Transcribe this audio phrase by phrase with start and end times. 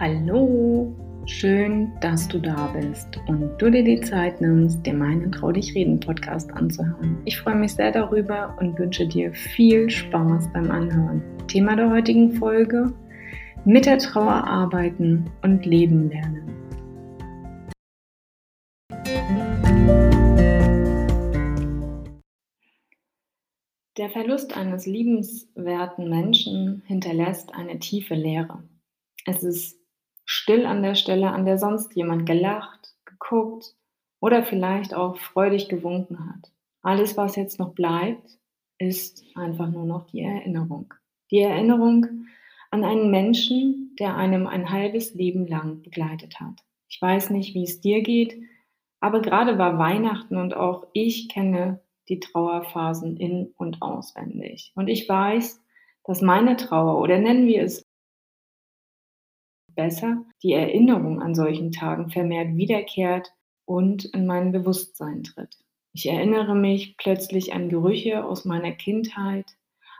[0.00, 5.52] Hallo, schön, dass du da bist und du dir die Zeit nimmst, dir meinen Trau
[5.52, 7.18] dich reden Podcast anzuhören.
[7.26, 11.22] Ich freue mich sehr darüber und wünsche dir viel Spaß beim Anhören.
[11.48, 12.94] Thema der heutigen Folge:
[13.66, 16.48] Mit der Trauer arbeiten und leben lernen.
[23.98, 28.62] Der Verlust eines liebenswerten Menschen hinterlässt eine tiefe Leere.
[29.26, 29.79] Es ist
[30.30, 33.74] still an der Stelle, an der sonst jemand gelacht, geguckt
[34.20, 36.52] oder vielleicht auch freudig gewunken hat.
[36.82, 38.38] Alles, was jetzt noch bleibt,
[38.78, 40.94] ist einfach nur noch die Erinnerung.
[41.32, 42.06] Die Erinnerung
[42.70, 46.60] an einen Menschen, der einem ein halbes Leben lang begleitet hat.
[46.88, 48.40] Ich weiß nicht, wie es dir geht,
[49.00, 54.70] aber gerade war Weihnachten und auch ich kenne die Trauerphasen in und auswendig.
[54.76, 55.60] Und ich weiß,
[56.04, 57.89] dass meine Trauer oder nennen wir es
[59.80, 63.32] besser die Erinnerung an solchen Tagen vermehrt wiederkehrt
[63.64, 65.56] und in mein Bewusstsein tritt.
[65.94, 69.46] Ich erinnere mich plötzlich an Gerüche aus meiner Kindheit,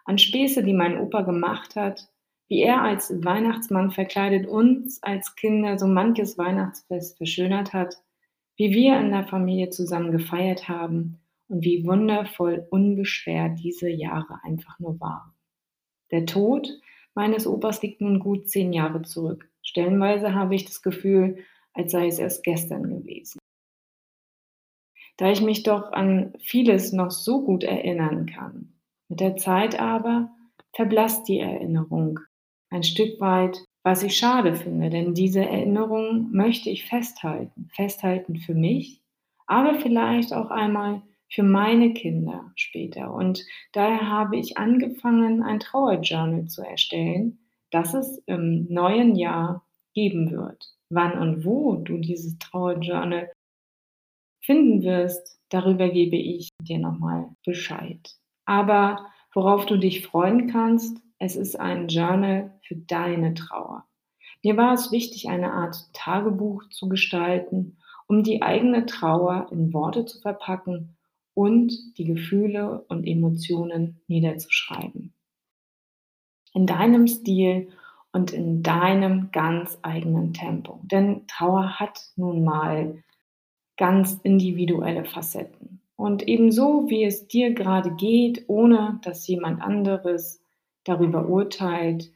[0.05, 2.11] an Späße, die mein Opa gemacht hat,
[2.49, 7.97] wie er als Weihnachtsmann verkleidet uns als Kinder so manches Weihnachtsfest verschönert hat,
[8.57, 14.79] wie wir in der Familie zusammen gefeiert haben und wie wundervoll unbeschwert diese Jahre einfach
[14.79, 15.33] nur waren.
[16.11, 16.69] Der Tod
[17.15, 19.50] meines Opas liegt nun gut zehn Jahre zurück.
[19.63, 23.39] Stellenweise habe ich das Gefühl, als sei es erst gestern gewesen.
[25.17, 28.81] Da ich mich doch an vieles noch so gut erinnern kann.
[29.09, 30.31] Mit der Zeit aber
[30.73, 32.21] verblasst die Erinnerung
[32.71, 37.69] ein Stück weit, was ich schade finde, denn diese Erinnerung möchte ich festhalten.
[37.75, 39.03] Festhalten für mich,
[39.47, 43.13] aber vielleicht auch einmal für meine Kinder später.
[43.13, 47.40] Und daher habe ich angefangen, ein Trauerjournal zu erstellen,
[47.71, 50.77] das es im neuen Jahr geben wird.
[50.91, 53.31] Wann und wo du dieses Trauerjournal
[54.41, 58.17] finden wirst, darüber gebe ich dir nochmal Bescheid.
[58.45, 63.87] Aber worauf du dich freuen kannst, es ist ein Journal für deine Trauer.
[64.43, 70.07] Mir war es wichtig, eine Art Tagebuch zu gestalten, um die eigene Trauer in Worte
[70.07, 70.97] zu verpacken
[71.35, 75.00] und die Gefühle und Emotionen niederzuschreiben
[76.53, 77.69] in deinem Stil
[78.13, 80.81] und in deinem ganz eigenen Tempo.
[80.83, 83.03] Denn Trauer hat nun mal
[83.77, 85.81] ganz individuelle Facetten.
[85.97, 90.43] Und ebenso wie es dir gerade geht, ohne dass jemand anderes
[90.85, 92.11] darüber urteilt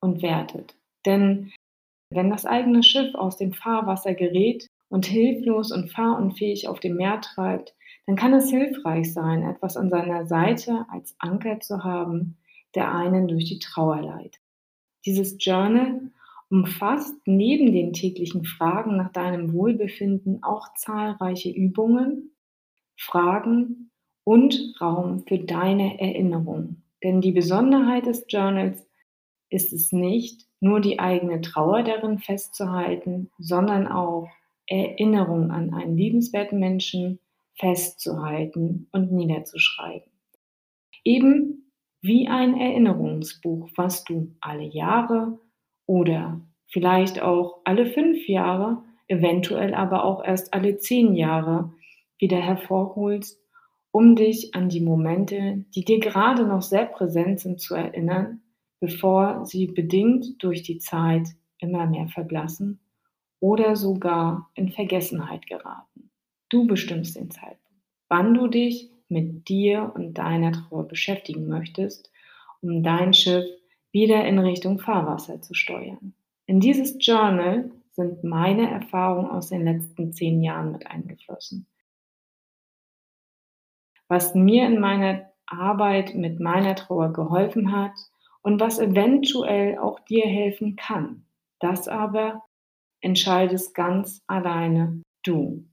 [0.00, 0.74] und wertet.
[1.04, 1.52] Denn
[2.10, 7.20] wenn das eigene Schiff aus dem Fahrwasser gerät und hilflos und fahrunfähig auf dem Meer
[7.20, 7.74] treibt,
[8.06, 12.36] dann kann es hilfreich sein, etwas an seiner Seite als Anker zu haben,
[12.76, 14.40] der einen durch die Trauer leitet.
[15.04, 16.12] Dieses Journal
[16.50, 22.36] umfasst neben den täglichen Fragen nach deinem Wohlbefinden auch zahlreiche Übungen,
[22.96, 23.90] Fragen
[24.24, 26.82] und Raum für deine Erinnerung.
[27.02, 28.86] Denn die Besonderheit des Journals
[29.50, 34.28] ist es nicht, nur die eigene Trauer darin festzuhalten, sondern auch
[34.66, 37.20] Erinnerung an einen liebenswerten Menschen
[37.54, 40.10] festzuhalten und niederzuschreiben.
[41.04, 41.65] Eben
[42.02, 45.38] wie ein Erinnerungsbuch, was du alle Jahre
[45.86, 51.72] oder vielleicht auch alle fünf Jahre, eventuell aber auch erst alle zehn Jahre
[52.18, 53.40] wieder hervorholst,
[53.90, 58.42] um dich an die Momente, die dir gerade noch sehr präsent sind, zu erinnern,
[58.80, 61.28] bevor sie bedingt durch die Zeit
[61.58, 62.80] immer mehr verblassen
[63.40, 66.10] oder sogar in Vergessenheit geraten.
[66.48, 72.10] Du bestimmst den Zeitpunkt, wann du dich mit dir und deiner Trauer beschäftigen möchtest,
[72.62, 73.44] um dein Schiff
[73.92, 76.14] wieder in Richtung Fahrwasser zu steuern.
[76.46, 81.66] In dieses Journal sind meine Erfahrungen aus den letzten zehn Jahren mit eingeflossen.
[84.08, 87.92] Was mir in meiner Arbeit mit meiner Trauer geholfen hat
[88.42, 91.24] und was eventuell auch dir helfen kann.
[91.58, 92.42] Das aber
[93.00, 95.64] entscheidest ganz alleine du.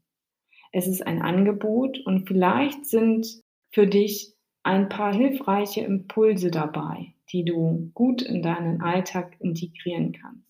[0.74, 3.42] Es ist ein Angebot und vielleicht sind
[3.72, 4.34] für dich
[4.64, 10.48] ein paar hilfreiche Impulse dabei, die du gut in deinen Alltag integrieren kannst.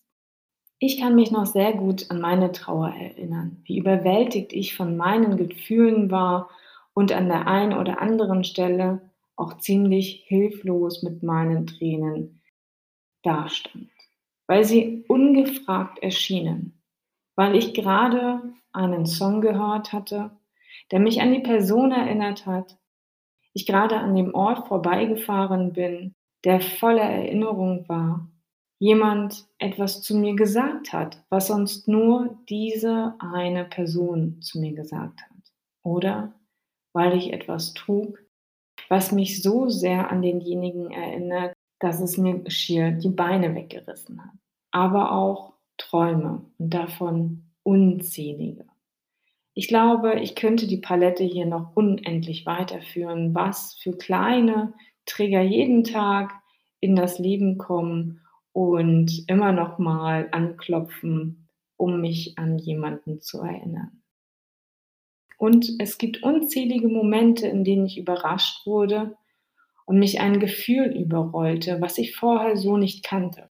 [0.79, 5.35] Ich kann mich noch sehr gut an meine Trauer erinnern, wie überwältigt ich von meinen
[5.35, 6.49] Gefühlen war
[6.93, 9.01] und an der einen oder anderen Stelle
[9.35, 12.41] auch ziemlich hilflos mit meinen Tränen
[13.23, 13.89] dastand,
[14.47, 16.81] weil sie ungefragt erschienen,
[17.35, 18.41] weil ich gerade
[18.73, 20.31] einen Song gehört hatte,
[20.91, 22.77] der mich an die Person erinnert hat,
[23.53, 28.27] ich gerade an dem Ort vorbeigefahren bin, der voller Erinnerung war,
[28.79, 35.21] jemand etwas zu mir gesagt hat, was sonst nur diese eine Person zu mir gesagt
[35.21, 35.53] hat.
[35.83, 36.33] Oder
[36.93, 38.19] weil ich etwas trug,
[38.89, 44.33] was mich so sehr an denjenigen erinnert, dass es mir schier die Beine weggerissen hat.
[44.71, 48.65] Aber auch Träume und davon unzählige.
[49.53, 54.73] Ich glaube, ich könnte die Palette hier noch unendlich weiterführen, was für kleine
[55.05, 56.33] Trigger jeden Tag
[56.79, 58.21] in das Leben kommen
[58.51, 64.01] und immer noch mal anklopfen, um mich an jemanden zu erinnern.
[65.37, 69.17] Und es gibt unzählige Momente, in denen ich überrascht wurde
[69.85, 73.49] und mich ein Gefühl überrollte, was ich vorher so nicht kannte.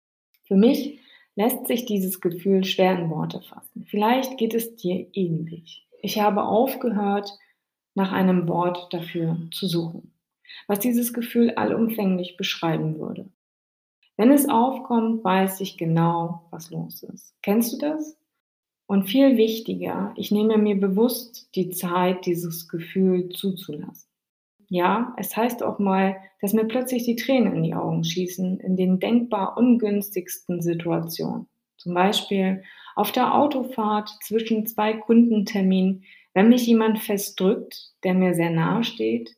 [0.44, 1.00] Für mich
[1.36, 3.86] lässt sich dieses Gefühl schwer in Worte fassen.
[3.88, 5.86] Vielleicht geht es dir ähnlich.
[6.02, 7.30] Ich habe aufgehört,
[7.94, 10.12] nach einem Wort dafür zu suchen,
[10.66, 13.30] was dieses Gefühl allumfänglich beschreiben würde.
[14.16, 17.34] Wenn es aufkommt, weiß ich genau, was los ist.
[17.42, 18.18] Kennst du das?
[18.86, 24.08] Und viel wichtiger, ich nehme mir bewusst die Zeit, dieses Gefühl zuzulassen.
[24.68, 28.76] Ja, es heißt auch mal, dass mir plötzlich die Tränen in die Augen schießen in
[28.76, 31.48] den denkbar ungünstigsten Situationen.
[31.76, 32.62] Zum Beispiel
[32.96, 36.04] auf der Autofahrt zwischen zwei Kundenterminen,
[36.34, 39.36] wenn mich jemand festdrückt, der mir sehr nahe steht,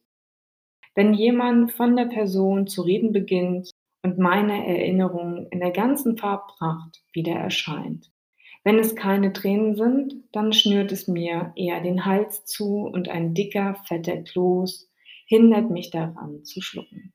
[0.94, 3.70] wenn jemand von der Person zu reden beginnt
[4.02, 8.10] und meine Erinnerung in der ganzen Farbpracht wieder erscheint.
[8.64, 13.34] Wenn es keine Tränen sind, dann schnürt es mir eher den Hals zu und ein
[13.34, 14.87] dicker, fetter Kloß
[15.28, 17.12] hindert mich daran zu schlucken.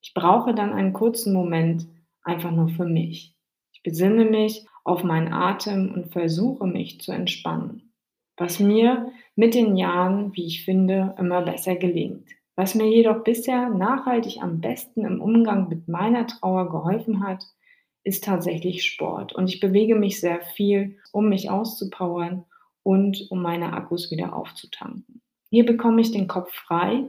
[0.00, 1.86] Ich brauche dann einen kurzen Moment
[2.22, 3.36] einfach nur für mich.
[3.72, 7.92] Ich besinne mich auf meinen Atem und versuche mich zu entspannen,
[8.36, 12.26] was mir mit den Jahren, wie ich finde, immer besser gelingt.
[12.56, 17.44] Was mir jedoch bisher nachhaltig am besten im Umgang mit meiner Trauer geholfen hat,
[18.04, 19.34] ist tatsächlich Sport.
[19.34, 22.46] Und ich bewege mich sehr viel, um mich auszupowern
[22.82, 25.20] und um meine Akkus wieder aufzutanken.
[25.50, 27.04] Hier bekomme ich den Kopf frei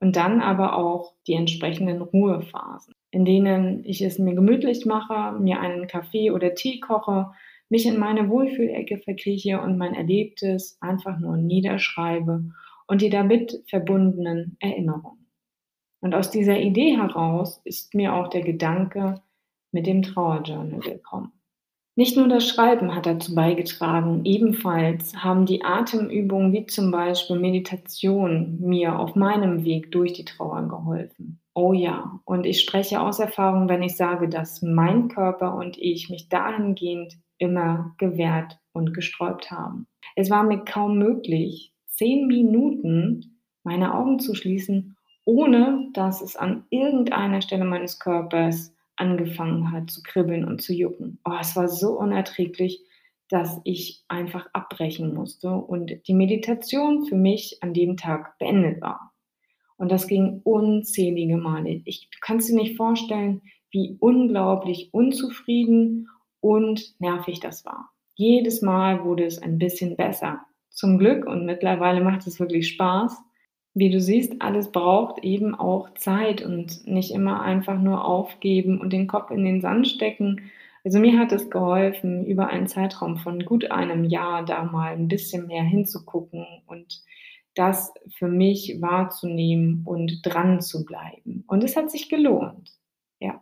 [0.00, 5.60] und dann aber auch die entsprechenden Ruhephasen, in denen ich es mir gemütlich mache, mir
[5.60, 7.30] einen Kaffee oder Tee koche,
[7.68, 12.44] mich in meine Wohlfühlecke verkrieche und mein Erlebtes einfach nur niederschreibe
[12.86, 15.26] und die damit verbundenen Erinnerungen.
[16.00, 19.22] Und aus dieser Idee heraus ist mir auch der Gedanke
[19.72, 21.32] mit dem Trauerjournal gekommen.
[21.96, 28.58] Nicht nur das Schreiben hat dazu beigetragen, ebenfalls haben die Atemübungen wie zum Beispiel Meditation
[28.60, 31.40] mir auf meinem Weg durch die Trauer geholfen.
[31.54, 36.10] Oh ja, und ich spreche aus Erfahrung, wenn ich sage, dass mein Körper und ich
[36.10, 39.86] mich dahingehend immer gewehrt und gesträubt haben.
[40.16, 46.64] Es war mir kaum möglich, zehn Minuten meine Augen zu schließen, ohne dass es an
[46.70, 51.18] irgendeiner Stelle meines Körpers angefangen hat zu kribbeln und zu jucken.
[51.24, 52.84] Oh, es war so unerträglich,
[53.28, 59.12] dass ich einfach abbrechen musste und die Meditation für mich an dem Tag beendet war.
[59.76, 61.82] Und das ging unzählige Male.
[61.84, 66.08] Ich, du kannst dir nicht vorstellen, wie unglaublich unzufrieden
[66.40, 67.90] und nervig das war.
[68.14, 73.16] Jedes Mal wurde es ein bisschen besser zum Glück und mittlerweile macht es wirklich Spaß.
[73.74, 78.92] Wie du siehst, alles braucht eben auch Zeit und nicht immer einfach nur aufgeben und
[78.92, 80.52] den Kopf in den Sand stecken.
[80.84, 85.08] Also mir hat es geholfen, über einen Zeitraum von gut einem Jahr da mal ein
[85.08, 87.02] bisschen mehr hinzugucken und
[87.56, 91.44] das für mich wahrzunehmen und dran zu bleiben.
[91.48, 92.70] Und es hat sich gelohnt.
[93.18, 93.40] Ja,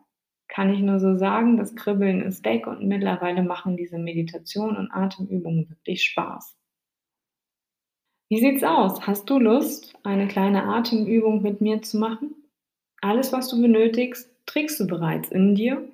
[0.48, 4.90] kann ich nur so sagen, das Kribbeln ist weg und mittlerweile machen diese Meditation und
[4.90, 6.56] Atemübungen wirklich Spaß.
[8.32, 9.06] Wie sieht's aus?
[9.06, 12.34] Hast du Lust, eine kleine Atemübung mit mir zu machen?
[13.02, 15.86] Alles, was du benötigst, trägst du bereits in dir.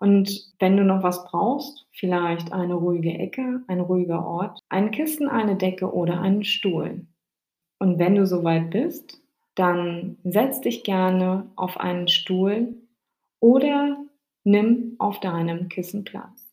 [0.00, 5.28] Und wenn du noch was brauchst, vielleicht eine ruhige Ecke, ein ruhiger Ort, ein Kissen,
[5.28, 7.06] eine Decke oder einen Stuhl.
[7.78, 9.22] Und wenn du soweit bist,
[9.54, 12.74] dann setz dich gerne auf einen Stuhl
[13.38, 13.96] oder
[14.42, 16.52] nimm auf deinem Kissen Platz.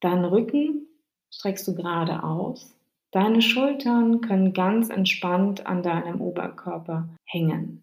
[0.00, 0.88] Deinen Rücken
[1.30, 2.77] streckst du gerade aus
[3.10, 7.82] Deine Schultern können ganz entspannt an deinem Oberkörper hängen.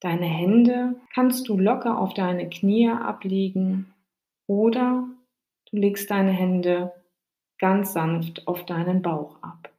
[0.00, 3.94] Deine Hände kannst du locker auf deine Knie ablegen
[4.46, 5.08] oder
[5.70, 6.92] du legst deine Hände
[7.58, 9.72] ganz sanft auf deinen Bauch ab.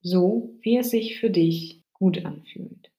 [0.00, 2.90] So wie es sich für dich gut anfühlt.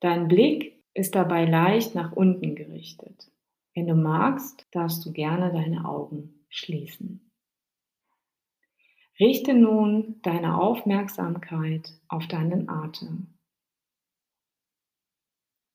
[0.00, 3.30] Dein Blick ist dabei leicht nach unten gerichtet.
[3.74, 7.31] Wenn du magst, darfst du gerne deine Augen schließen.
[9.22, 13.28] Richte nun deine Aufmerksamkeit auf deinen Atem.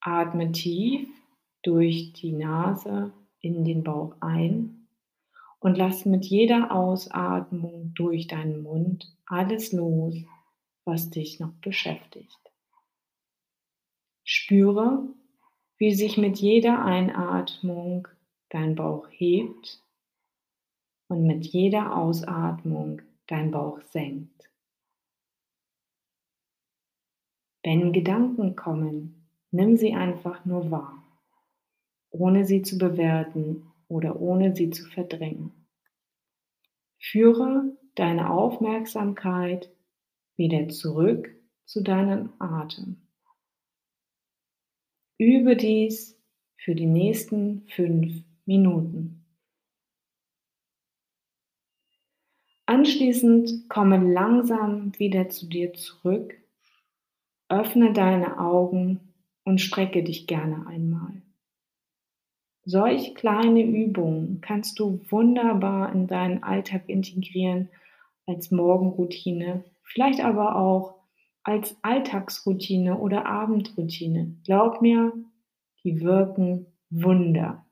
[0.01, 1.07] Atme tief
[1.61, 4.89] durch die Nase in den Bauch ein
[5.59, 10.15] und lass mit jeder Ausatmung durch deinen Mund alles los,
[10.83, 12.51] was dich noch beschäftigt.
[14.25, 15.07] Spüre,
[15.77, 18.09] wie sich mit jeder Einatmung
[18.49, 19.81] dein Bauch hebt
[21.07, 24.49] und mit jeder Ausatmung dein Bauch senkt.
[27.63, 31.03] Wenn Gedanken kommen, nimm sie einfach nur wahr,
[32.09, 35.51] ohne sie zu bewerten oder ohne sie zu verdrängen.
[36.99, 39.69] Führe deine Aufmerksamkeit
[40.35, 41.29] wieder zurück
[41.65, 43.01] zu deinem Atem.
[45.17, 46.17] Übe dies
[46.57, 49.26] für die nächsten fünf Minuten.
[52.67, 56.35] Anschließend komme langsam wieder zu dir zurück,
[57.47, 59.13] öffne deine Augen
[59.45, 61.21] und strecke dich gerne einmal.
[62.65, 67.69] Solch kleine Übungen kannst du wunderbar in deinen Alltag integrieren
[68.25, 70.95] als Morgenroutine, vielleicht aber auch
[71.43, 74.35] als Alltagsroutine oder Abendroutine.
[74.43, 75.13] Glaub mir,
[75.85, 77.65] die wirken Wunder.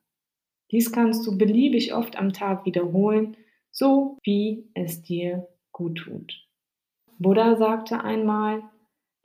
[0.72, 3.36] Dies kannst du beliebig oft am Tag wiederholen,
[3.76, 6.48] so wie es dir gut tut.
[7.20, 8.64] Buddha sagte einmal,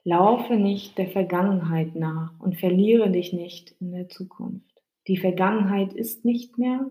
[0.03, 4.83] laufe nicht der Vergangenheit nach und verliere dich nicht in der Zukunft.
[5.07, 6.91] Die Vergangenheit ist nicht mehr,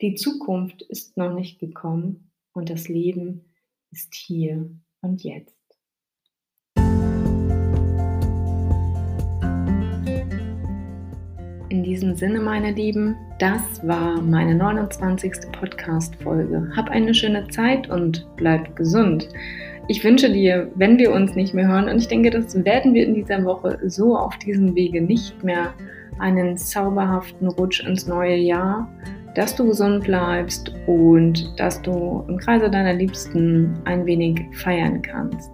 [0.00, 3.52] die Zukunft ist noch nicht gekommen und das Leben
[3.90, 4.70] ist hier
[5.00, 5.53] und jetzt.
[11.74, 15.50] In diesem Sinne, meine Lieben, das war meine 29.
[15.50, 16.70] Podcast-Folge.
[16.76, 19.28] Hab eine schöne Zeit und bleib gesund.
[19.88, 23.04] Ich wünsche dir, wenn wir uns nicht mehr hören, und ich denke, das werden wir
[23.04, 25.74] in dieser Woche so auf diesem Wege nicht mehr
[26.20, 28.88] einen zauberhaften Rutsch ins neue Jahr,
[29.34, 35.50] dass du gesund bleibst und dass du im Kreise deiner Liebsten ein wenig feiern kannst.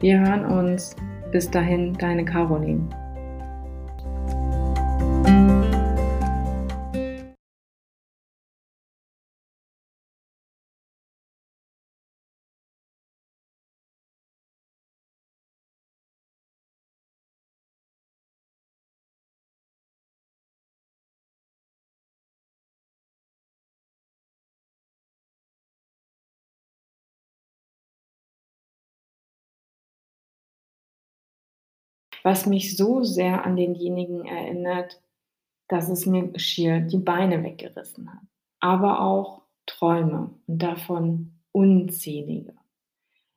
[0.00, 0.96] Wir hören uns.
[1.30, 2.88] Bis dahin, deine Caroline.
[32.26, 35.00] Was mich so sehr an denjenigen erinnert,
[35.68, 38.18] dass es mir schier die Beine weggerissen hat.
[38.58, 42.54] Aber auch Träume und davon unzählige.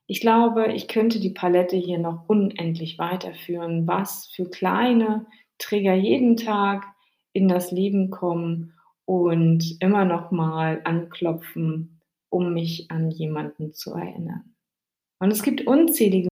[0.08, 5.24] Ich glaube, ich könnte die Palette hier noch unendlich weiterführen, was für kleine
[5.58, 6.84] Trigger jeden Tag
[7.32, 14.56] in das Leben kommen und immer noch mal anklopfen, um mich an jemanden zu erinnern.
[15.20, 16.29] Und es gibt unzählige